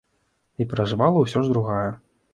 [0.63, 1.89] І пераважыла ўсё ж другая.